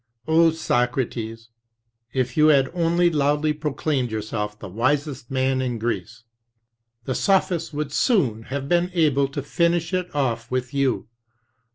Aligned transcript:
"O 0.27 0.49
Socrates! 0.49 1.49
If 2.11 2.35
you 2.35 2.47
had 2.47 2.71
only 2.73 3.11
loudly 3.11 3.53
proclaimed 3.53 4.09
yourself 4.09 4.57
the 4.57 4.67
wisest 4.67 5.29
man 5.29 5.61
in 5.61 5.77
Greece, 5.77 6.23
the 7.03 7.13
sophists 7.13 7.71
would 7.71 7.91
soon 7.91 8.41
have 8.45 8.67
been 8.67 8.89
able 8.95 9.27
to 9.27 9.43
finish 9.43 9.93
it 9.93 10.09
off 10.15 10.49
with 10.49 10.73
you 10.73 11.07